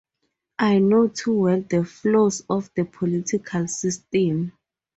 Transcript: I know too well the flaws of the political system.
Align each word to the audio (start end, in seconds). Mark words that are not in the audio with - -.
I 0.57 0.79
know 0.79 1.09
too 1.09 1.41
well 1.41 1.61
the 1.61 1.85
flaws 1.85 2.43
of 2.49 2.71
the 2.73 2.85
political 2.85 3.67
system. 3.67 4.51